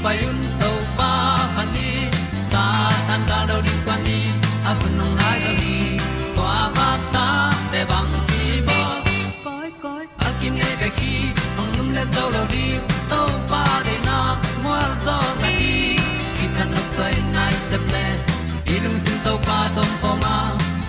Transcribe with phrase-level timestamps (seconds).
[0.04, 1.10] pai un tàu pa
[1.56, 1.90] han ni
[2.52, 2.64] sa
[3.08, 4.18] tan da do di kwan ni
[4.70, 5.76] a bu nong nai zo ni
[6.36, 7.26] kwa ba ta
[7.72, 8.80] te bang ki bo
[9.44, 11.14] koi koi a kim nei be ki
[11.56, 12.66] hong lum le zo lo di
[13.10, 14.18] to pa de na
[14.64, 15.72] mo zo ta ni
[16.36, 18.06] ki tan no sai nai se ple
[18.74, 20.34] ilung sin to pa tom pa ma.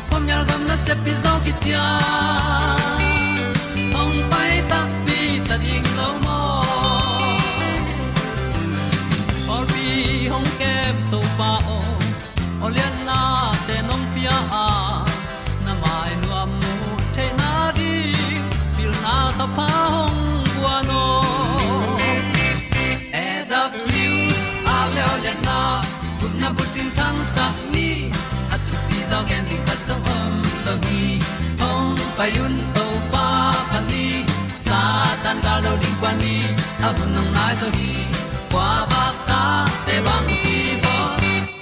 [0.09, 1.53] Pom yal gam na se pi zo ki
[32.25, 33.27] pai un to pa
[33.71, 34.05] pa ni,
[34.67, 34.79] sa
[35.23, 36.35] tan da lo ding kwan ni
[36.87, 37.91] a bu nang mai so hi
[38.53, 39.41] kwa ba ta
[39.85, 40.95] te bang ki bo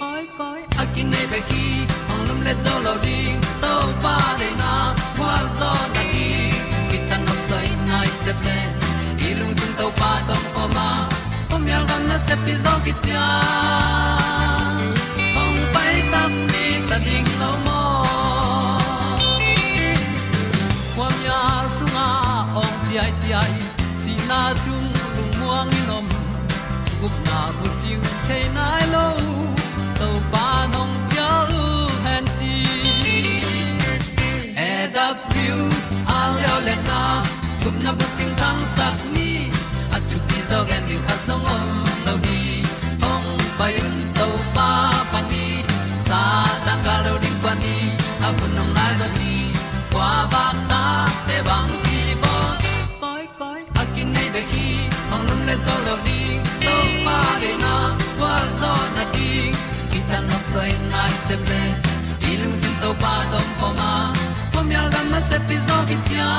[0.01, 1.65] koi koi a kin nei pe ki
[2.11, 3.73] ong lum le zo lo ding to
[4.05, 4.71] pa de na
[5.17, 6.29] kwa zo na ki
[6.89, 8.57] ki tan nok sai nai se ple
[9.27, 10.89] i lung sun to pa tom ko ma
[11.51, 13.27] kom yal gam na se pi zo ki ta
[15.43, 17.72] ong pai ta mi ta ding lo mo
[27.03, 29.07] gup na bu ting te nai lo
[29.99, 31.31] to pa nong pia
[31.61, 31.65] u
[32.05, 32.55] han ti
[34.67, 35.59] e da piu
[36.17, 37.01] a leo le na
[37.63, 39.29] gup na bu ting tang sat ni
[39.95, 41.82] at tu đi zo gen ni at song om
[60.53, 61.61] tan nai se ple
[62.29, 63.91] i lung sin to pa tom ko ma
[64.53, 66.29] pom yal gam na se pi zo ki tia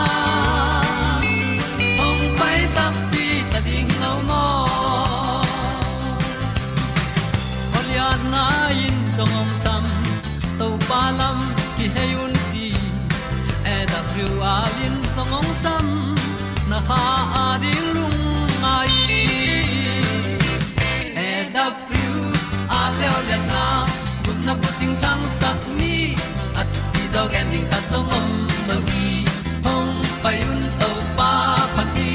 [24.95, 26.15] na bu tang sat ni
[26.57, 28.29] at ti dog ending ta song om
[28.69, 29.25] lo gi
[29.65, 31.31] hong pai un to pa
[31.77, 32.11] pa ti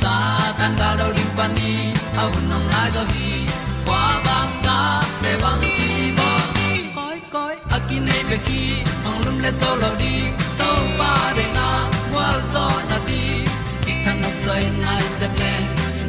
[0.00, 0.14] sa
[0.58, 1.92] tan da do ri pa ni
[2.22, 3.30] au nong lai do gi
[3.86, 4.78] kwa ba ta
[5.22, 6.30] pe bang ti bo
[6.96, 8.62] koi koi a ki nei pe ki
[9.04, 10.14] hong lum le to lo di
[10.58, 11.68] to pa de na
[12.14, 13.22] wa zo na ti
[13.84, 15.52] ki kan nok sai nai se ple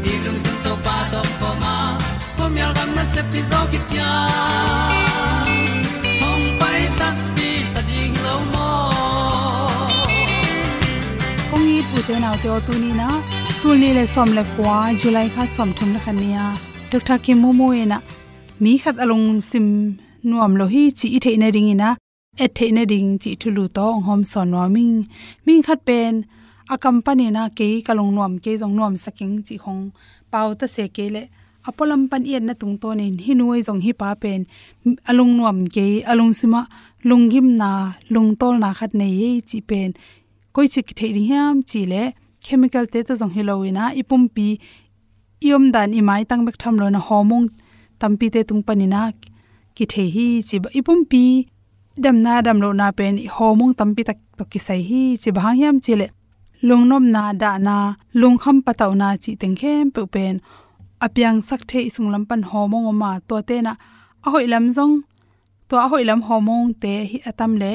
[0.03, 1.75] ni lung sun to pa do po ma.
[2.37, 4.11] Pom yal gam na se pi zo ki tia
[12.07, 13.07] te nau te o tu ni na
[13.61, 16.45] tul ni le som le kwa july kha som thum la khania
[16.91, 17.97] dr ki mo mo ena
[18.63, 19.67] mi khat along sim
[20.29, 21.89] nuam lo hi chi i theina ring ina
[22.43, 24.97] e theina ding chi thulu to hom son no ming
[25.45, 26.13] ming khat pen
[26.73, 29.83] a company na ke kalong nuam ke jong nuam saking chi hong
[30.31, 31.23] pau ta se ke le
[31.67, 34.41] apolam pan yen na tung to ne hi nuai jong hi pa pen
[35.09, 36.61] alung nuam ke alung sima
[37.09, 37.69] lungim na
[38.13, 39.89] lung tol na khat nei chi pen
[40.55, 42.03] koi chi thei ri hiam chi le
[42.45, 44.47] chemical te ta jong hiloina ipum pi
[45.47, 47.47] iom dan i mai tang bek tham lo na hormone
[47.99, 49.01] tampi te tung panina
[49.75, 50.69] ki the hi chi ba.
[50.79, 51.23] Ipum pi
[52.03, 55.41] dam na dam lo na pen hormone tampi tak to ki sai hi chi ba.
[55.59, 56.07] Hiam chi le
[56.67, 57.75] lungnom na da na
[58.21, 60.35] lungkham pataw na chi teng khem pe pen.
[61.05, 63.73] Apyang sak the isung lam pan hormone ma to te na.
[64.25, 64.95] Ahoi lam jong
[65.69, 67.71] to ahoi lam hormone te hi atam le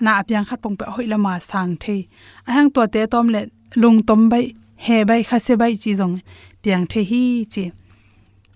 [0.00, 2.08] na apyang khat pong pe hoila ma sang the.
[2.48, 3.40] A hang to te tom le
[3.76, 6.20] lung tom bai, he bai kha se bai chi jong
[6.62, 7.22] piang the hi
[7.52, 7.64] chi.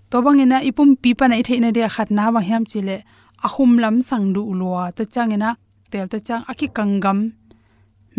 [0.09, 2.97] To bang ina ipum pi pa nai theina dia khat na wa hiam chi le
[3.45, 5.49] ahum lam sang du ulwa to chang ina
[5.91, 7.19] tel to chang aki kangam.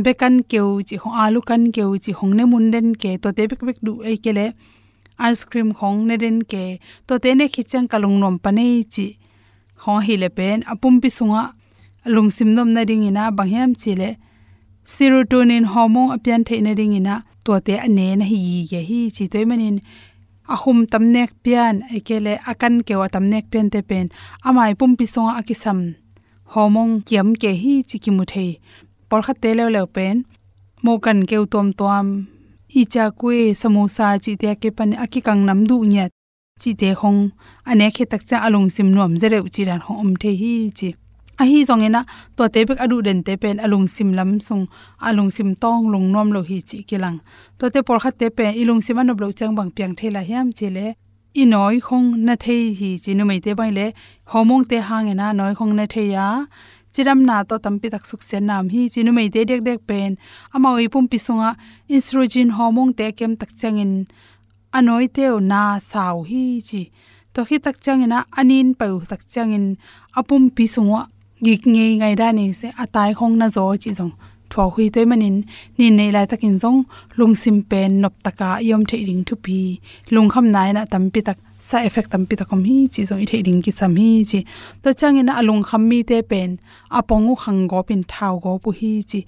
[0.05, 3.11] Bekan keu chi ho alu kan keu chi hong ne mun den ke.
[3.23, 4.47] To te bek bek du ai ke le
[5.29, 6.63] ice cream khong ne den ke.
[7.07, 9.07] To te ne khichang kalung nom pa nei chi.
[9.83, 11.43] Ho hi le pen, apum pi sunga
[12.05, 13.93] lung nom na ding ina, bangyam chi
[14.85, 17.15] serotonin hormone apyan theina ring ina
[17.45, 18.39] to te ane na hi
[18.71, 19.79] ge hi chi toy manin.
[20.55, 24.07] Ahum tamnek pian, ekele akan kewa tamnek pen te pen.
[24.47, 25.79] Amai pum pi songa akisam.
[26.53, 28.51] Hormone kiam ke hi chi ki mu thei.
[29.09, 30.17] Por kha te le le pen.
[30.83, 32.07] Mo kan ke tom tom
[32.81, 33.05] i cha
[33.61, 36.05] samosa chi te ke pan akikang nam du nya
[36.61, 37.21] chi te khong
[37.71, 41.02] ane khe tak cha alung sim nom zere uchi hom the hi chi
[41.40, 42.05] a hi zong ena
[42.37, 44.64] to te pek adu den te pen alung sim lam sung,
[45.08, 47.19] alung sim tong lung nom lo hi chi kilang.
[47.58, 50.49] To te por kha te pe ilung sim anop lo chang bang piang thela hiam
[50.58, 50.87] chele
[51.34, 53.87] i noi khong na thei hi chi nu mai te bai le.
[54.32, 56.26] Homong te hang ena noi khong na thei ya.
[56.93, 59.81] Chiram na to tampi tak suk sen nam hi chi nu mai te dek dek
[59.88, 60.11] pen.
[60.55, 61.50] Ama oi pum pi sunga,
[61.94, 63.93] estrogen homong te kem tak changin
[64.79, 66.82] anoi teo na saw hi chi.
[67.34, 69.64] To khi tak changina anin pau tak changin
[70.19, 71.02] apum pi sunga
[71.44, 74.15] gik nge ngai da ni se atai khong na zo chi zong.
[74.50, 75.37] Thwa hui toy manin,
[75.79, 76.81] ni nei lai takin zong,
[77.19, 79.59] lung sim pen nop taka yom the ring thu pi.
[80.15, 83.21] Lung kham nai na tam pi tak, sa effect tam pi takom hi chi zong
[83.25, 84.41] i the ring ki sam hi chi.
[84.83, 86.50] To changin alung kham mi te pen
[86.99, 89.21] apongu khang go pin thau go pu hi chi.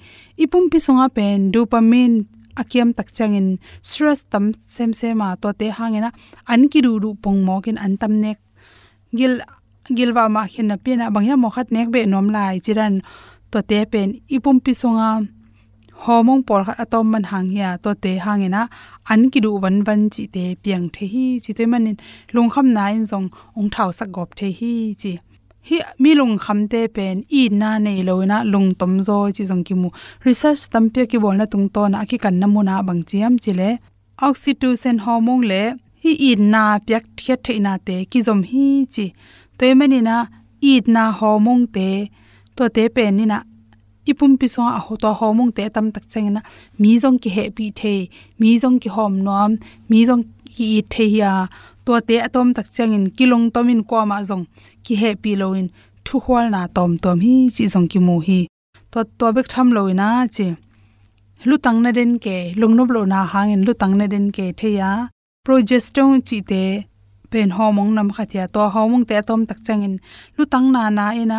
[0.42, 2.16] Ipum pi songa pen, dopamine
[2.60, 3.48] akiam tak changin
[3.88, 4.44] stress tam
[4.74, 6.10] sem sema to te hangena
[6.52, 8.38] an ki ru ru pong mokin an tam nek.
[9.18, 9.34] Gil
[9.96, 12.54] gilwa ma khin na pina ah bangya mo khat nek be nom lai.
[12.64, 12.94] Chiran
[13.50, 15.10] to te pen ipum pi songa
[16.04, 18.62] homong por kha atom man hang ya to te hangena.
[19.10, 21.26] An ki du wan wan chi te piang the hi.
[21.44, 21.96] Chi te manin
[22.34, 23.28] lung kham na in zong
[23.58, 24.72] ong thau sak gop the hi
[25.02, 25.12] chi.
[25.68, 29.64] Hi, mi lung kham te pen i na nei loina lung tom zo chi zong
[29.66, 29.88] ki mu.
[30.26, 33.02] Research tam pe ki bol na tung to na ki kan na mu na bang
[33.08, 33.70] chiam chi le.
[34.26, 35.62] Oxytocin hormone le
[36.02, 39.06] hi i na pyak thiat theina te ki zom hi chi
[39.58, 40.16] toy mani na
[40.60, 41.88] eat na homong te,
[42.56, 43.38] to te pen ni na
[44.10, 46.40] ipum pi so a ho to homong te tam tak cheng na
[46.80, 47.94] mi jong ki he pi the
[48.40, 49.50] mi jong ki hom nom
[49.90, 50.24] mi jong
[50.54, 51.32] ki i the ya,
[51.84, 54.44] to te atom tak cheng in kilong tomin ko ma jong
[54.84, 55.68] ki he pi lo in
[56.04, 58.40] thu hwal na tom tom hi, chi jong ki mu hi.
[58.92, 60.46] To to bek tham lo na chi
[61.48, 64.26] lu tang na den ke, lung nob lo na hang in lu tang na den
[64.36, 64.90] ke the ya,
[65.44, 66.64] progesterone chi te
[67.34, 69.94] pen homong nam khathia to homong te atom tak changin.
[70.36, 71.38] Lutang na na ena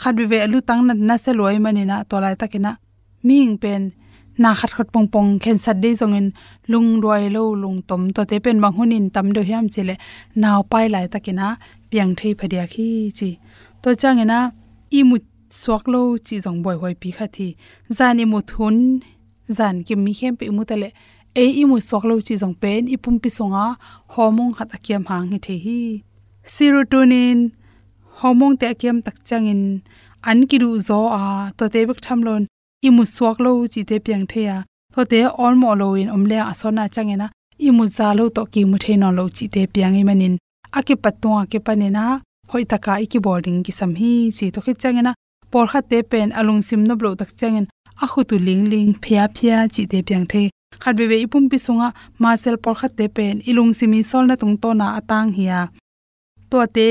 [0.00, 2.72] khat ve lutang na na se loi manina to lai takina
[3.28, 3.82] ming pen
[4.42, 6.26] na khat khat pong pong khen sat de zongin.
[6.72, 9.94] Lung roi lo lung tom to te pen bang hunin tam do hiam chile.
[10.42, 11.46] Naw pai lai takina
[11.90, 13.30] piang thei phadia khi chi.
[13.82, 14.38] To changena
[14.98, 15.16] i mu
[15.60, 17.48] swak lo chi zong boy hoi pi khathi
[17.96, 18.76] zani mu thun
[19.56, 20.88] zan ki mi khem pe mu tale
[21.34, 23.64] e i mu sok lo chi jong pen i pum pi songa
[24.14, 25.80] hormone khat akiam hang hi the hi.
[26.52, 27.38] Serotonin,
[28.18, 29.82] hormone te akiam tak changin.
[30.28, 32.42] An ki ru zo a, to te bek tham lon.
[32.86, 34.58] I mu sok lo chi te piang the ya
[34.94, 37.26] to te on mo lo in omle a sona changena
[37.66, 40.34] i mu za lo to ki mu the no lo chi te piang i manin.
[40.78, 42.04] Ake patwa ke panena
[42.50, 45.12] hoi taka iki boarding ki sam hi, chi to khi changena
[45.50, 47.66] por kha te pen alung sim no blo tak changin.
[48.02, 50.42] A khu tu ling ling phia phia chi te piang the
[50.82, 51.88] khat be be ipum pi sunga
[52.22, 53.36] ma sel por khat te pen.
[53.50, 55.60] Ilung simi sol na tung to na atang hiya.
[56.50, 56.88] To te,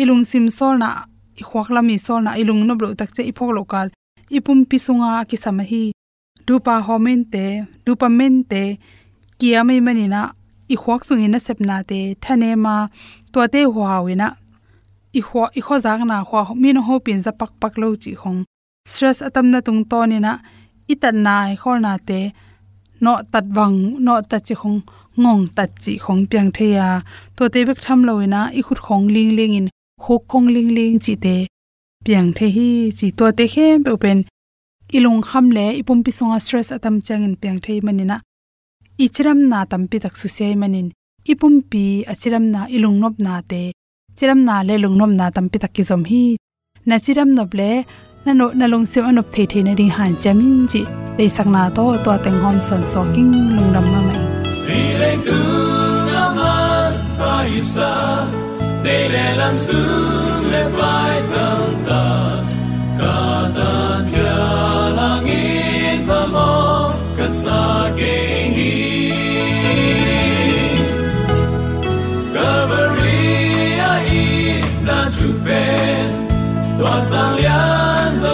[0.00, 0.88] ilung sim sol na
[1.40, 3.86] i khwak la mi sol na ilung no blo tak che iphok lokal.
[4.36, 5.82] Ipum pi sunga ki samahi
[6.46, 7.44] dupa homen te
[7.84, 8.62] dopamine te
[9.38, 10.20] kia mai mani na
[10.74, 12.00] i khwak sungi na te.
[12.22, 12.74] Thane ma
[13.32, 14.28] to te huawina
[15.18, 17.88] i khwa i kho jang na khwa mi no ho pin za pak pak lo
[18.02, 18.40] chi khong
[18.92, 20.32] stress atam na tung to ni na
[20.92, 22.20] itan na khol na te
[23.00, 24.80] no tat wang no ta chi khong,
[25.22, 26.86] ngong tat chi khong piang theya
[27.36, 29.66] to te bek tham loina i khut khong ling ling in
[30.04, 31.36] hok khong ling ling chi te
[32.04, 34.18] piang the hi chi to te khem pe pen
[34.96, 38.16] ilung kham le ipum pi songa stress atam changin piang thei manina
[39.04, 40.88] ichiram na tampi tak su sei manin
[41.32, 43.62] ipum pi achiram na ilung nop na te.
[44.16, 46.24] Chiram na le lung nom na tampi tak ki zom hi
[46.88, 47.70] na chiram nop le
[48.26, 50.82] na no, na long se anop the the na ding han chamin ji
[51.16, 54.22] dei sakna to to teng hom san so king lung ram ma mai.
[54.68, 55.40] Ri ile tu
[56.14, 56.54] na ma
[57.18, 57.90] pai sa.
[58.84, 59.80] De le lam su,
[60.52, 62.02] le pai tam ta.
[63.00, 63.16] Ka
[63.58, 63.72] ta
[64.12, 64.38] kya
[64.98, 66.50] lang in pa mo,
[67.18, 67.60] ka sa
[67.98, 68.16] ke
[68.56, 68.72] hi.
[72.34, 73.20] Calvary
[73.90, 74.26] a i,
[74.88, 76.03] na tu ben tua
[77.02, 78.32] sang lian zo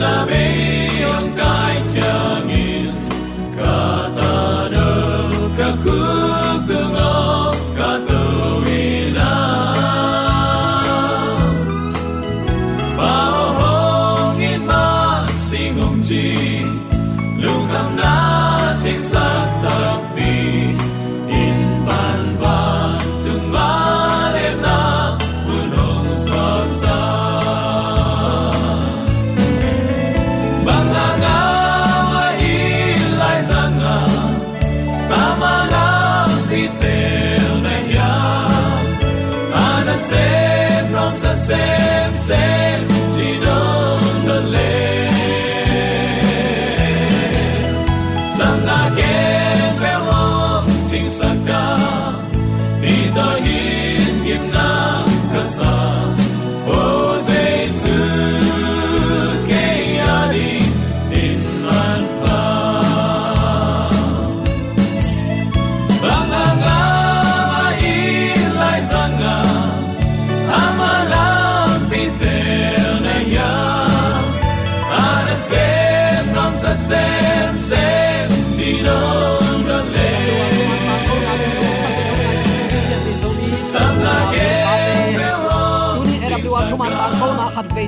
[0.00, 0.77] lu kham
[57.84, 58.17] listen.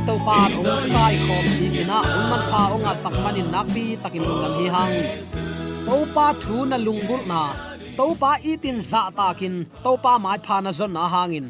[0.07, 3.85] To pa ong kai khom hi kina un man pha ong a sak manin nakpi
[4.03, 4.97] takin lung lam hi hang.
[5.87, 7.43] To pa thu na lungul na
[7.99, 9.55] to pa itin za takin
[9.85, 11.47] to pa mai pha na zon na hangin.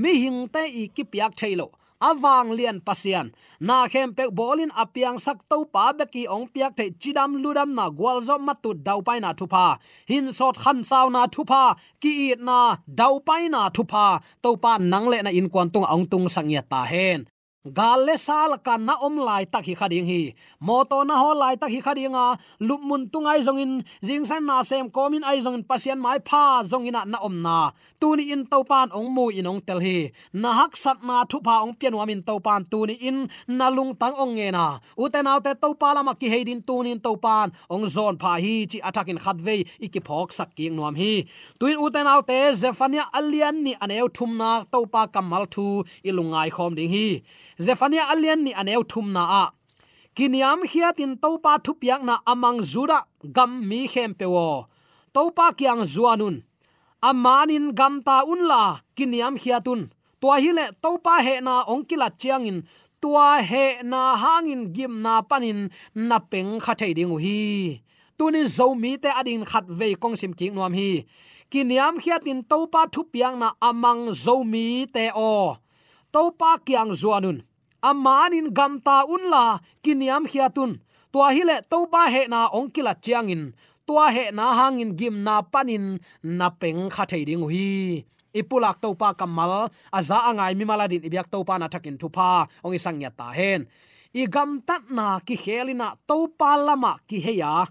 [0.00, 1.66] Mi hing te i ki piak thailo,
[2.08, 3.26] awang lian pasian.
[3.68, 7.70] Na khem pe bolin apiang sak to pa be ki ong piak the chidam ludam
[7.78, 9.66] na gwal zo matu dau pai na thupa
[10.10, 11.64] hin sot khan saw na thupa
[12.02, 12.58] ki it na
[13.00, 14.06] dau pai na thupa
[14.42, 17.20] to pa nang le na in kwan tung ong tung sangya ta hen
[17.62, 21.70] gale sal kan na om lai tak hi khading hi moto na ho lai tak
[21.70, 22.38] hi khadinga à.
[22.58, 23.38] lupmun tungai
[24.02, 27.70] jing san na sem komin ai zongin pasian mai pha zongina na om na.
[28.00, 31.38] Tu ni in topan ong mu in ong tel hi na hak sat na thu
[31.46, 31.94] pha ong pian
[32.42, 34.78] pan, tu ni in, na lung tang ong nge na.
[34.98, 39.56] Uten autte topa lama ki heidin to pan ong zon pha hi chi atakin khatve
[39.78, 41.24] iki phok sak ki nuam hi
[41.58, 47.22] tuin uten te zefania alian ni aneu thumna topa kamal thu ilungai khom ding hi
[47.66, 49.44] zephania alian ni aneu thum na a.
[50.16, 52.98] Kiniam hiatin topa thupiak na amang zura
[53.36, 54.66] gam mi khem pewo
[55.14, 56.36] topa kyang zuanun.
[57.02, 58.62] Amanin gam ta unla
[58.96, 59.80] kiniam hiatun
[60.20, 62.58] tua hi le topa he na ongkila chiangin
[63.00, 65.60] tua he na hangin gim na panin
[66.08, 67.80] na peng kha thei ding hi.
[68.18, 71.04] Tunin zomi te adin khat ve kong sim king nuam hi.
[71.50, 75.56] Kiniam hiatin topa thupiang na amang zomi te o.
[76.12, 77.42] Topa kyang zuanun
[77.82, 80.80] amanin gamta unla kiniam hiatun.
[81.12, 81.60] Tua hile
[81.90, 83.52] ba he na ongkila chiangin.
[83.86, 89.12] Tua he na hangin gim na panin na peng kha thei ding hi ipulak topa
[89.14, 93.68] kamal, aza angai mi maladin ibyak topa na thakin thupa ong isang ya ta hen.
[94.12, 97.68] I gam tat na ki helina to palama ki heya.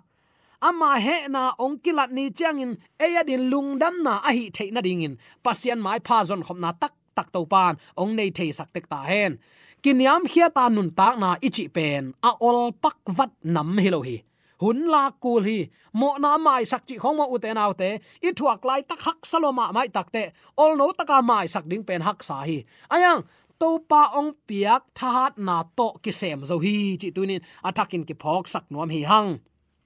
[0.61, 5.17] Ama he na ongkilat ni changin eyadin lungdam na a hi theina dingin.
[5.43, 8.85] Pasian mai pha zon khom na tak tak to pan ong nei thei sak tek
[8.89, 9.41] ta hen
[9.83, 14.17] kiniam khia ta nun tak na ichi pen a ol pak vat nam hilo hi.
[14.61, 15.59] Hun la kul hi.
[15.99, 17.89] Mo na mai sak chi khong ma u te nau te.
[18.27, 20.23] I thuak lai tak hak saloma mai tak te.
[20.63, 22.57] Ol no taka mai sak ding pen hak sa hi.
[22.93, 23.21] Ayang,
[23.59, 28.15] to pa ong piak thahat na to ki sem zo hi, chi tunin atakin ki
[28.21, 29.29] phok sak nuam hi hang.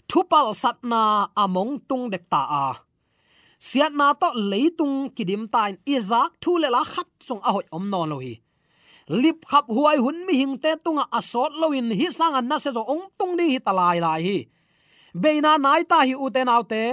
[0.09, 2.67] Thupal sat na among tung dek ta a.
[3.67, 7.89] Siat na to leitung kidim tain izak thu le la khat song a hoi om
[7.89, 8.33] non lo hi
[9.07, 12.71] lip khap huai hun mi hing te tunga asot loin hi sang an na se
[12.71, 14.37] zo ong tung ding hi talai lai hi.
[15.21, 16.83] Beina nai ta hi u te nau te.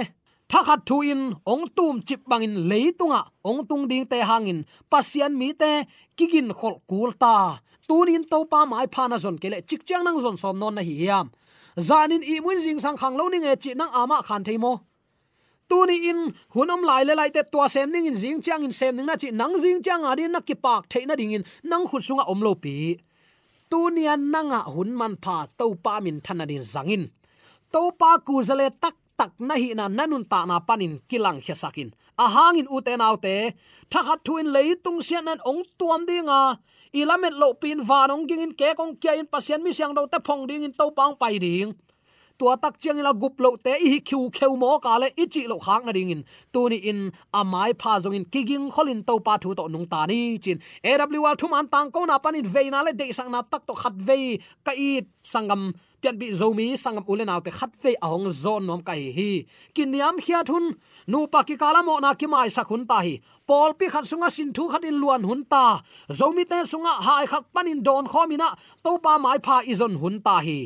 [0.49, 4.65] Thakhat thu in ong tum chip bangin leitunga ong tung ding te hangin.
[4.91, 5.71] Pasian mi te
[6.17, 7.59] kigin khol kul ta.
[7.87, 10.93] Tunin to pa mai phana zon kele chik chang nang zon som non na hi
[11.01, 11.27] hiam.
[11.87, 14.73] Zanin i mun jing sang khang lo ni nge chi nang ama khan theimo
[15.73, 16.19] tuni in
[16.53, 19.15] hunom lai le lai te tua sem ning in jing chang in sem ning na
[19.21, 21.85] chi à à nang à jing chang adin na ki pak theina ding in nang
[21.89, 22.75] khu sunga omlo pi
[23.71, 27.03] tu nian nanga hun man pha to pa min thana din zangin
[27.73, 31.55] to pa ku zale tak tak na hi na nanun ta na panin kilang khia
[32.23, 33.35] ahangin uten autte u te nau te
[33.91, 36.41] thakhat thuin leitung sian an ong tuam dinga
[36.99, 40.17] ilamet lo pin vanong ging in ke kong kia in pasien mi siang do te
[40.27, 41.69] phong ding in to pang pai ding
[42.43, 45.47] tua tak chiang la gup lo te i khiu kheu mo ka le, i chi
[45.47, 46.21] lo khang na ding in.
[46.53, 46.99] Tu ni in
[47.39, 50.59] amai pha zong in, kiging kholin to pa thu to nung ta ni chin.
[50.83, 53.73] Awl thum an tang ko na panin ve na le de sang na tak to
[53.73, 54.89] khat ve ka i
[55.33, 55.61] sangam
[56.01, 59.31] pian bi zomi sangam ulen autte khat ve ahong zon nom kai hi
[59.75, 60.65] kiniam khia thun,
[61.07, 63.13] nu pa ki kala mo na ki mai sakhun ta hi.
[63.47, 65.65] Pol pi khat sunga sin thu khat in luan hun ta.
[66.19, 68.49] Zomi te sunga hai khat panin don khomina
[68.83, 70.59] to pa mai pha izon hun ta hi.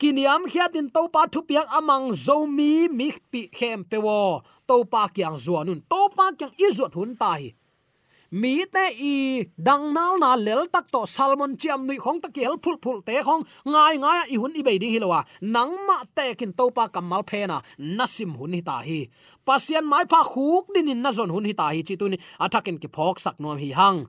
[0.00, 5.36] Kiniam khiatin to pa thu piak amang zomi mi pi khem pewo to pa kyang
[5.44, 7.54] zuanun to pa kyang izot hun tai
[8.40, 9.14] mi te i
[9.66, 13.22] dang nal na lel tak to salmon chiam nui khong ta kel phul phul te
[13.26, 13.42] khong
[13.72, 15.20] ngai ngai i hun i be ding hilowa
[15.54, 17.60] nang ma te kin to pa kamal phe na
[17.98, 19.00] nasim hun hi ta hi
[19.46, 22.18] pasian mai pha khuk din in na zon hun hi ta hi chi tu ni
[22.44, 24.00] athakin ki phok sak nom hi hang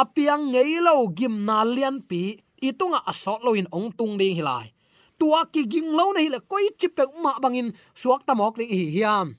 [0.00, 2.22] apiang ngei lo gim na lian pi
[2.68, 4.66] itunga asot lo in ong tung ding hilai
[5.18, 8.86] tua ki ging lo nei le koi chip pe ma bangin suak tamok ni hi
[8.96, 9.36] hiam.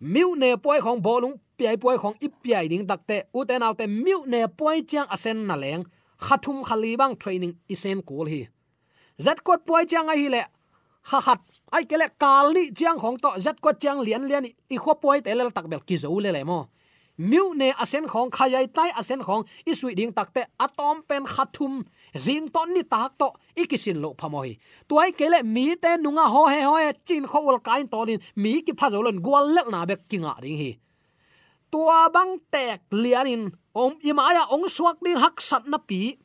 [0.00, 4.26] Miu ne poi khong bolung, piai poi khong ip piai ding takte uten autte miu
[4.26, 5.84] ne poi chang asen na leng,
[6.18, 8.42] khathum khali bang training isen kul hi.
[9.24, 10.42] Zat kot poi chang a hi le,
[11.08, 11.40] kha khat,
[11.72, 15.20] ai kele kal ni chiang khong to zat kot chiang lian lian i kho poi
[15.20, 16.66] te le tak bel ki zo le le mo
[17.30, 21.74] miu ne asen khong khayai tai asen khong, isui ding takte atom pen khathum
[22.24, 23.28] zing ton ni tak to,
[23.62, 24.58] ikisin lo phamoi
[24.88, 28.72] tuai kele mi te nunga ho he ho chin kho ul kain tonin mi ki
[28.80, 30.70] phazolon gwal lek na bek kinga ding hi.
[31.70, 33.42] Tua bang tek lianin
[33.74, 36.18] om imaya ong suak ding hak sat na pi.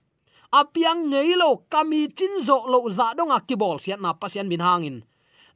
[0.60, 4.98] Apiang ngei lo kami chin zo lo za donga kibol siat na pasian min hangin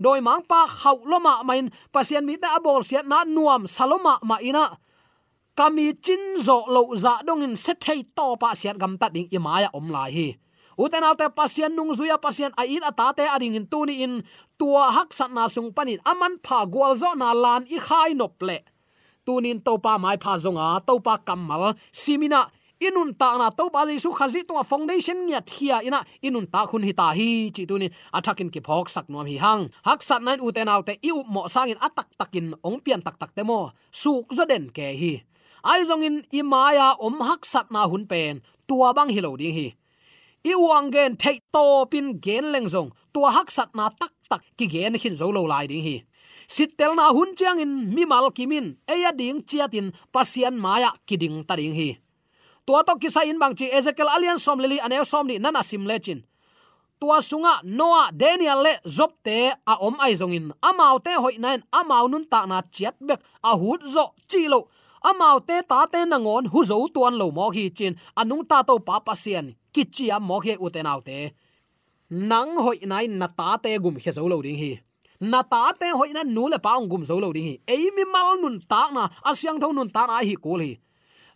[0.02, 4.42] doi mang pa khau loma main pasian mi ta abol siat na nuam saloma ma
[4.42, 4.66] ina
[5.56, 9.28] kami chin zo lo za dong in set thei to pa siat gam ta ding
[9.32, 10.28] imaya om lai hi.
[10.80, 14.24] Uten alte pasien nung zuya pasien a in atate ading in tuni in.
[14.58, 18.40] Tua hak sat na sung panin aman pha gwal zo na lan i khai nop
[18.42, 18.64] le.
[19.26, 22.48] Tunin topa mai pha zonga topa kamal simina
[22.82, 26.84] inun ta na to ba su khazi to foundation nya hia ina, inun ta khun
[26.88, 27.52] hi ta hi.
[27.54, 27.88] Chi tu ni
[28.18, 29.70] athakin ki phok sak nom hi hang.
[29.86, 33.36] Hak sat nan uten autte i up mo sangin atak takin ong pian tak tak
[33.36, 33.70] te mo.
[33.92, 35.14] Suk zo den ke hi
[35.64, 39.54] ai zong in imaya om à, hak sat na hun pen tua bang hilo ding
[39.54, 39.68] hi
[40.44, 42.90] i wang gen thei to pin gen leng zong.
[43.14, 46.02] Tua hak sat na tak tak ki gen khin zo lo lai ding hi.
[46.48, 50.92] Sitel na hun chiang in, mi mal kimin eya à à, ding chiatin pasian maya
[51.08, 51.90] kiding ta ding hi.
[52.66, 55.86] Tua to kisa in bang chi ezekiel alian som leli anel som ni nana sim
[55.86, 56.22] lechin
[57.02, 60.52] tua sunga noa daniel le, zop te a om ai zong in.
[60.62, 64.68] Amau te hoi nain amau nun ta na chiat bek, a hut zo chi lo
[65.10, 68.64] amau te ta te na ngon hu zo tuan lo mo hi chin, anung ta
[68.68, 71.18] to pa pa sian, ki chi a mo he utenaw te
[72.12, 74.72] nang hoi nai na ta te gum he zo lo ding hi.
[75.32, 77.56] Na ta te hoi na nu le pa ong gum zo lo ding hi.
[77.68, 80.76] Ei mi mal nun ta na, a siang tho nun ta na hi ko hi.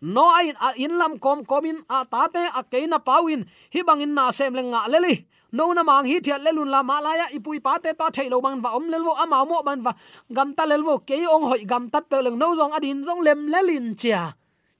[0.01, 4.13] No ai in lam kom komin a ta te a ke na pawin hi bangin
[4.13, 5.15] na sem le nga le li
[5.51, 8.69] no na mang hi thiat lelun la malaya ipui pa te ta thailo bang va
[8.77, 9.91] om lelwo ama mo ban va.
[10.31, 12.37] Gam ta lelwo ke ong hoi gam tat pe leng.
[12.37, 14.33] No zong adin zong lem lelin chia.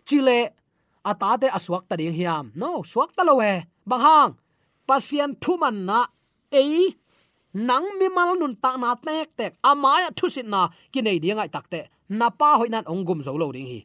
[0.07, 0.39] Chile
[1.05, 2.51] ata te aswak ta ding hiam.
[2.55, 4.31] No swak ta lo he bang hang.
[4.87, 6.05] Pasian thuman na,
[6.53, 6.93] ei,
[7.53, 9.53] nang mi mal nun ta na tek tek.
[9.63, 13.03] Ama ya thu sit na, ki kinai dia ngai takte na pa hoi nan ong
[13.07, 13.81] gum zo lo ding hi.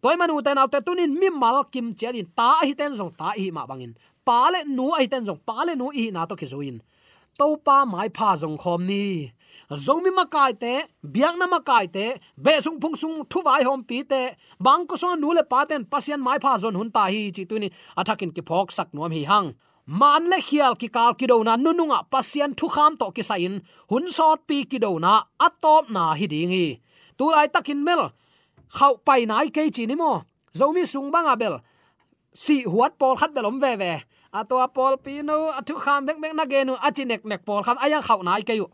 [0.00, 3.36] Toy manu te nau te tunin mi mal kim chiarin ta hi ten zong, ta
[3.36, 3.92] hi ma bangin
[4.26, 6.76] pa le nu ai ten jong pa le nu i na to kizuin
[7.38, 9.04] to pa mai pha jong khom ni
[9.84, 10.74] zomi ma kai te
[11.14, 12.06] biang na ma kai te
[12.44, 14.22] be sung phung sung thu vai hom pi te
[14.66, 17.44] bang ko so nu le pa ten pasien mai pha zon hun ta hi chi
[17.50, 17.68] tu ni
[18.00, 19.48] athakin ki phok sak nuam hi hang
[20.00, 23.54] man le khial ki kal ki do na nununga pasien thu kham to ki sain
[23.90, 25.12] hun sot pi ki do na
[25.46, 26.66] atop na hi ding hi
[27.18, 28.02] tu lai takin mel
[28.76, 30.12] khau pai nai ke chi ni mo
[30.58, 31.54] zomi sung bang abel
[32.34, 34.02] si huat pol khat belom ve ve.
[34.32, 38.00] A to pol pino athu kham bek bek na genu chi nek pol kham aya
[38.02, 38.66] khau nai ke yu.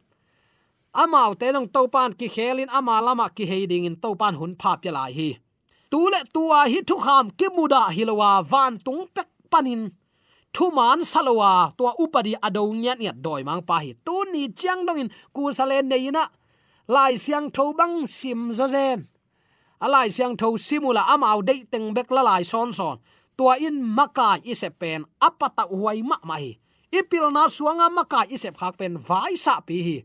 [0.95, 4.57] Amau te long to pan ki khelin ama lama ki heiding in to pan hun
[4.61, 5.39] pha pya lai hi.
[5.91, 9.91] Tu le tua hi thu kham ki muda hilowa van tung pek panin.
[10.55, 13.93] Thu man salowa tua upadi ado nyat nyat doi mang pa hi.
[14.07, 16.25] Tu ni chiang dong in, ku salen nei na.
[16.89, 19.09] Lai siang tho bang sim zo zen.
[19.85, 22.97] Alai siang tho simula amau dei teng bek la lai son son
[23.37, 26.57] tua in makai isep pen apata huai ma mai
[26.99, 29.97] ipil na suanga makai isep khak pen vai sa pi hi.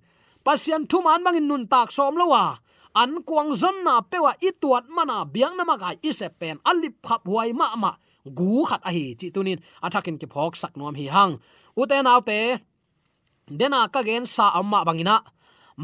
[0.46, 2.58] Pasian thu man mangin nun tak som lowa.
[2.92, 7.54] An kuang zon na pewa ituat mana biang na makai isep pen alip khap huai
[7.54, 7.92] ma ma.
[8.38, 9.60] Gu khat a hi chi tunin.
[9.86, 11.40] Athakin ki phok sak nom hi hang.
[11.78, 12.60] Uten autte,
[13.48, 15.18] dena ka gen sa amma bangina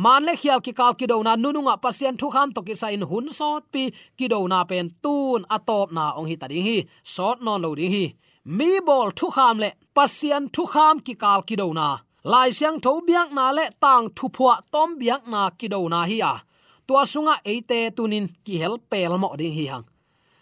[0.03, 2.87] man le khial ki kal ki do na nununga pasien thu kham to ki sa
[2.95, 3.83] in hun sot pi
[4.17, 6.77] ki do na pen tun atop na ong hi ta ding hi,
[7.15, 8.05] sot non lo ding hi.
[8.57, 11.87] Mi bol thu kham le, pasien thu kham ki kal ki do na.
[12.31, 15.99] Lai siang tho biak na le, tang thu phwa tom biak na ki do na
[16.09, 16.33] hi a.
[16.87, 19.85] Tua sunga eite tunin ki hel pel mo ding hi hang.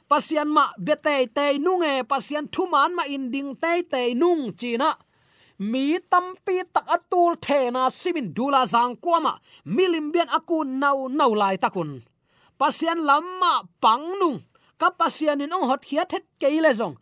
[0.09, 4.89] Pasien ma bete te nunge pasien thu man ma in ding te te nung china
[5.59, 11.33] mi tampi tak atul the na simin dula zang kwama milim bian aku nau nau
[11.35, 12.01] lai takun.
[12.59, 14.39] Pasian lamma pangnung
[14.77, 16.95] ka pasian in ong hot hiat het keile zong.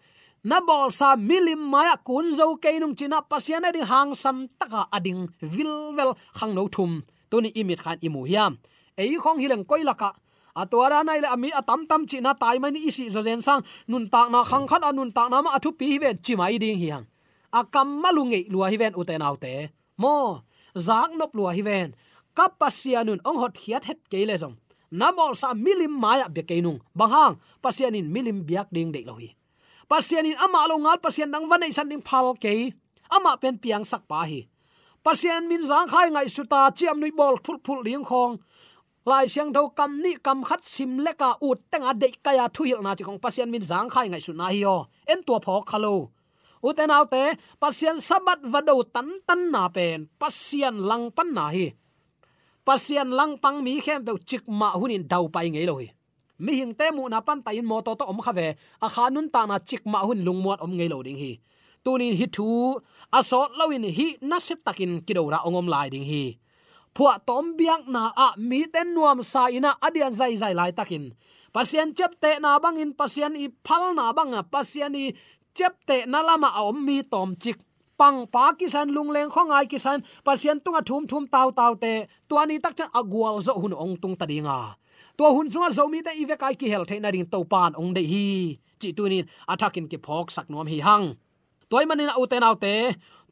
[0.43, 4.85] Na bol sa milim maya kun zo ke nung china pasian adi hang sam taka
[4.91, 7.01] ading vilvel khang no thum.
[7.31, 8.57] Tuni imit khan imu hiam.
[8.97, 10.13] Ei khong hileng koilaka
[10.53, 13.61] atwara nai le ami atam tam chi na tai mai ni isi zo zen sang.
[13.87, 16.57] Nun tak na khang khat anun tak na ma athu pi hi ven chi mai
[16.61, 17.05] ding hi hang
[17.53, 19.69] akam malunge lua hi ven uten autte.
[20.01, 20.41] Mo,
[20.73, 21.93] zak nop lua hi ven
[22.33, 24.57] kapasianun ong hot hiat het keile zong.
[24.93, 29.33] Namol sa milim maya be keinung banghang pasianin milim biak ding de lohi.
[29.89, 32.73] Pasianin ama lo ngal pasian dang vanai san ding phal ke
[33.09, 34.49] ama pen piang sak pa hi.
[35.01, 38.37] Pasian min zang khai ngai suta chiam nui bol phul phul ling khong.
[39.05, 42.63] Lai siang tho kam ni kam khat sim le ka ut tenga de kaya thu
[42.63, 43.19] hil na chi khong.
[43.19, 44.75] Pasian min zang khai ngai su na hi yo
[45.11, 46.13] en tua pho khalo
[46.63, 51.76] uten autte pasian sabat vado tan tan na pen pasian lang pan na hi.
[52.63, 55.91] Pasian lang pang mi khem be chik ma hunin dau pai ngei lo hi.
[56.39, 58.88] Mi hing te mu na pan ta in mo to to om khave a à
[58.93, 61.32] khanun ta na chik ma hun lungmot om ngei lo ding hi.
[61.84, 62.47] Tunin hi thu
[63.12, 66.23] asot lawin hi na set takin kidora ongom lai ding hi.
[66.95, 70.54] Phua tom biang na a à mi ten nuam sa ina adian à, zai zai
[70.60, 71.06] lai takin
[71.54, 75.06] pasien chep te na bangin pasien i phal na banga pasien i
[75.53, 77.57] chep te na lama a om mi tom chik
[77.99, 81.93] pang pa kisan lungleng khongai kisan pasian tunga thum thum taw taw te
[82.29, 84.59] tuani tak chan agwal zo hun ong tung tadinga
[85.17, 87.71] to hun chunga zo mi te ive kai ki hel the na ring to pan
[87.81, 88.27] ong de hi.
[88.81, 91.05] Chi tunin athakin à ki phok sak nom hi hang
[91.69, 92.75] toy manin au à te nau te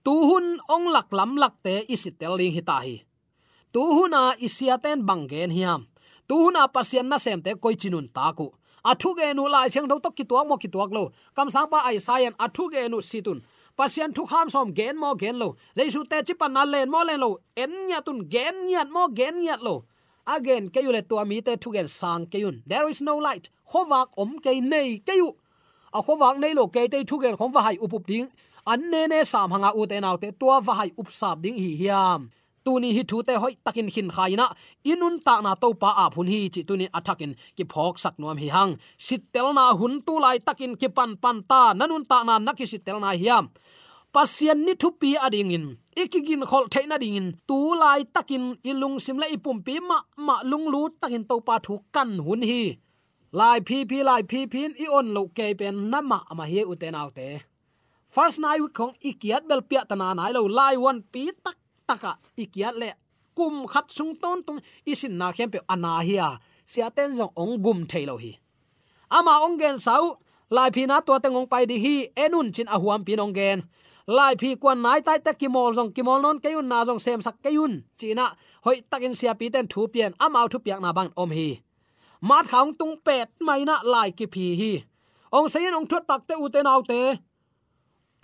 [0.06, 2.96] tu hun ong lak lam lak te isitel ling hi ta hi.
[3.74, 5.82] Tu huna à isiaten bangen hiam
[6.28, 8.48] tu huna pasien na sem te koi chinun ta ku
[8.86, 11.12] athu ge nu lai chang do to ki tuak mo ki tuak lo.
[11.36, 13.42] Kam sang pa ai sayan athu ge nu situn
[13.82, 15.56] pasien thu kham som gen mo gen lo.
[15.78, 17.30] Jaisu te chi pan na len mo len lo.
[17.56, 19.76] En nya tun, gen nyat mo, gen nyat lo.
[20.28, 22.62] Again, ke yule to mi te thu gen sang ke yun.
[22.68, 23.50] There is no light.
[23.72, 25.36] Khowak om ke nei ke yu.
[25.94, 28.28] A khowak nei lo ke te thu gen khom va hai upup ding.
[28.68, 31.58] An ne ne sam hanga u te naw te tua va hai up sap ding
[31.58, 32.30] hi hiam
[32.66, 34.46] tuni hi thu te hoi takin hin khaina.
[34.92, 38.38] Inun ta na to pa a phun hi chi tuni athakin ki phok sak nuam
[38.44, 38.72] hi hang.
[39.08, 41.62] Sitel na hun tu lai takin ki pan pan ta.
[41.80, 43.46] Nanun ta na nakki sitel na hiam.
[44.14, 45.66] Pasian ni thu pi ading in.
[46.02, 47.28] Ikigin khol theina ding in.
[47.50, 49.98] Tu lai takin ilung sim la ipum pi ma
[50.28, 52.64] ma lung lu takin to pa thu kan hun hi.
[53.40, 56.62] Lai phi phi, lai phi phin i on lo ke pen na ma ma hi
[56.72, 57.28] uten te nau te.
[58.16, 61.56] First night we khong ikiat bel pia tana nai lo lai one pi tak
[61.92, 62.12] taka
[62.44, 62.90] ikiat le
[63.38, 64.60] kum khat sung ton tung
[64.92, 66.28] isin na khem pe ana hiya
[66.72, 68.32] sia ten jong ong gum thailo hi.
[69.18, 70.04] Ama ong gen sau,
[70.56, 73.60] lai phi na to tengong pai di hi, enun chin a huam pin ong gen.
[74.08, 77.36] Lai phi kwan nai tai ta kimol jong kimol non kayun na jong sem sak
[77.44, 78.26] kayun china,
[78.66, 81.50] hoi takin sia pi ten thu pian amau thu piak na bang om hi.
[82.28, 84.74] Mat khang tung pet mai na lai ki phi hi.
[85.38, 87.02] Ong sayin ong thot tak te u te nau te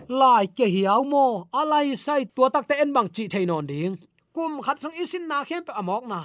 [0.06, 1.48] lai ke hiao mo.
[1.52, 3.96] Alai sai tua tak te en bang chi theinon ding.
[4.34, 6.20] Kum khat sang isin na khem pe amok na.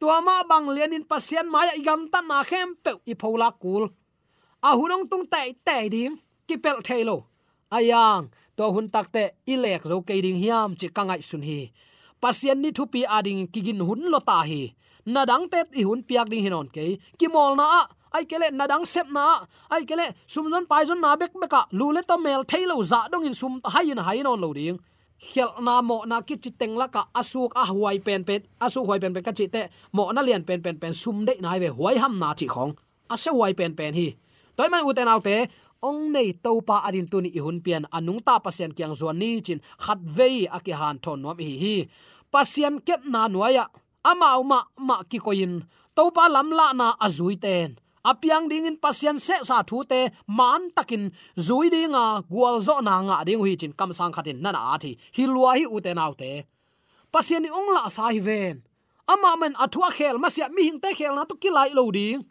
[0.00, 3.84] Tua ma bang lian in pasian maya igam tan na khem pe i phola kul.
[4.62, 6.16] A hunong tung tai tai ding.
[6.48, 7.16] Ki pel thailo
[7.70, 11.60] ayang to hun tak takte ilek zo ke ding hiam chi kangai sun hi.
[12.22, 14.74] Pasien ni thupi ading kigin hun lo ta hi.
[15.12, 16.98] Na dang tet i hun piak ding hinon ke.
[17.18, 17.82] Ki mol na a
[18.16, 19.24] ai kele na dang sep na
[19.74, 23.36] ai kele sumzon pai zon na bek beka lule to mel thailo za dong in
[23.40, 24.78] sum hai in hai non lo ding
[25.28, 28.80] khel na mo na ki chi teng la ka asuk a huai pen pen asu
[28.86, 29.62] huai pen pen ka chi te
[29.96, 32.72] mo na lian pen pen pen sum de nai ve huai ham na chi khong
[33.08, 34.08] ase huai pen pen hi.
[34.56, 35.36] Toy man uten autte
[35.88, 39.16] ong nei to pa adin tu ni i hun pian anung ta pasien kyang zon
[39.20, 41.76] ni chin khat vei ki han thon nom hi hi.
[42.32, 43.64] Pasien kep na nuaya
[44.10, 45.52] ama uma ma ki koin
[45.96, 47.76] to pa lam la na azui ten
[48.10, 50.00] apiang ding in pasien se sa thu te
[50.38, 51.04] man takin
[51.46, 54.92] zui dinga gwal zo na nga ding hui chin kam sang khatin nana a thi.
[55.16, 56.32] Hi lua hi u te nau te.
[57.12, 58.56] Pasien ni ong la sa hi ven.
[59.12, 62.22] Ama men athua khel ma sia mi hing te khel na to kilai lo ding.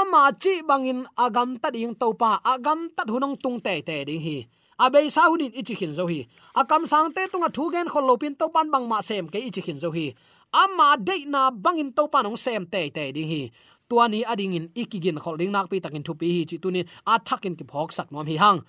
[0.00, 4.22] Ama chi bangin agam ta ding to pa, agam ta hunong tung te te ding
[4.26, 4.38] hi.
[4.78, 6.28] Abei sa hunin ichi khin zo hi.
[6.60, 9.62] Akam sang te tunga thu gen khol lopin to pan bang ma sem ke ichi
[9.66, 10.12] khin zo hi.
[10.52, 13.42] Ama de na bangin to pan ong sem te te ding hi
[13.88, 17.64] tuani ading in ikigin holding nak pi takin thupi hi chi tunin a thakin ki
[17.70, 18.60] phok sak nom hi hang.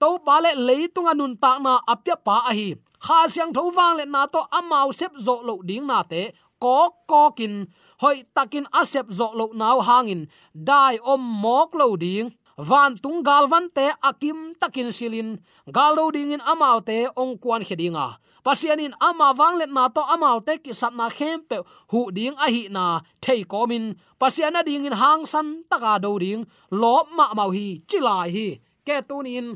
[0.00, 2.68] To pa le leitung anun ta na apya pa a hi.
[3.04, 6.22] Kha siang tho wang le na to amau sep zo lo ding na te.
[6.60, 6.76] Ko
[7.10, 7.54] ko kin
[8.02, 10.28] hoi takin asep zo lo naw hangin.
[10.68, 12.28] Dai om mok lo ding.
[12.68, 15.28] Van tung gal van te akim takin silin.
[15.76, 18.06] Galo ding in amau te ong kwan khedinga
[18.46, 21.58] pasianin ama wanglet na to amau te ki sapna khem pe
[21.90, 22.84] hu ding a hi na
[23.24, 23.84] thei komin
[24.20, 26.42] pasiana ding in hang san taka do ding.
[26.70, 28.48] Lop ma mau hi chilai hi.
[28.86, 29.48] Ke tunin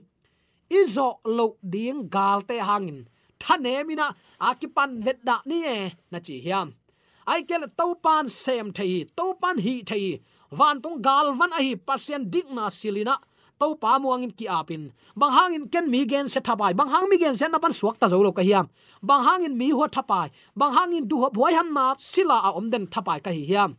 [0.80, 2.98] izo lo ding gal te hangin
[3.42, 4.06] thane mina
[4.48, 5.78] akipan vet da ni e
[6.10, 6.68] na chi hiam.
[7.32, 10.06] Ai kel to pan sem thei to pan hi thei
[10.58, 13.14] van tung gal van a hi pasien dik na silina
[13.60, 14.82] to pa muangin ki apin
[15.20, 17.96] bang hangin ken mi gen se thapai bang hang mi gen se na ban suak
[18.00, 18.66] ta zo lo ka hiam
[19.08, 20.28] bang hangin mi ho thapai.
[20.56, 23.70] Bang hangin du ho bhoi ham na sila a om den thapai ka hi hiam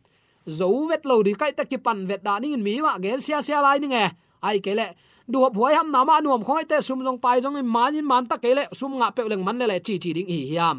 [0.58, 3.42] zo vet lo di kai ta ki pan vet da ning mi wa gen sia
[3.46, 4.04] sia lai ni nge
[4.46, 4.86] ai ke le
[5.30, 7.94] du ho bhoi ham na ma nuam khong ai te sum jong pai jong man
[7.98, 10.30] in man ta ke le, sum nga pe leng man le le chi chi ding
[10.34, 10.76] hi hiam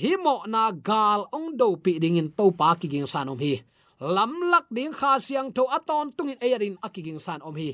[0.00, 3.38] hi mo na gal ong do pi ding in to pa ki ging san om
[3.44, 3.54] hi.
[3.98, 7.70] Lam lak ding kha siang tho aton tungin ayarin akiging san om hi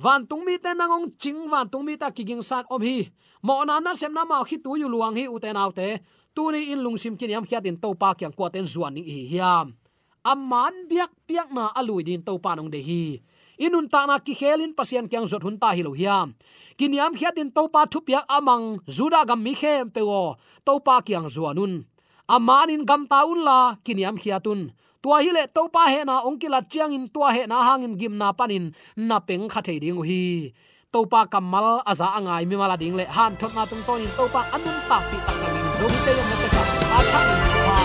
[0.00, 3.12] van tung mi te nangong ching van tung mi ta kiging san om hi.
[3.44, 6.00] Mo na na sem na ma khi tu yu luang hi uten autte
[6.34, 8.96] tu ni in lung sim kin yam khiat in to pa kyang kwa ten zuan
[8.96, 9.76] ni hi hiam.
[10.24, 13.20] Amman biak piak na alui din to pa nong de hi.
[13.60, 16.32] Inun ta na ki khelin pasien kyang zot hun ta hi lo hiam.
[16.80, 20.80] Kiniam khiat in to pa thu piak amang zuda gam mi khem pe wo to
[20.80, 21.84] pa kyang zuanun
[22.30, 24.70] amanin gam taun la kiniam khiatun
[25.02, 27.94] tua hi le to pa he na ongkila chiang in tua he na hang in
[28.00, 28.64] gim na panin
[29.08, 30.52] na peng kha thei ding hi.
[30.92, 34.10] To pa kamal aza angai mi mala ding le han thot na tung ton in
[34.18, 35.66] to pa anun pa pi tak ka min.
[35.78, 36.62] Zo te yom na ta ka
[36.98, 37.76] a tha in pa.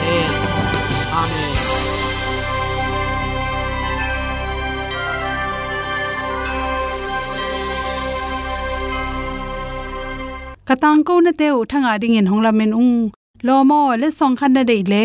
[0.00, 0.32] Amen.
[1.20, 1.54] Amen.
[10.68, 12.94] Katang ko na te u thanga ding in hongla men ung
[13.46, 15.04] lomo le song khan na dei le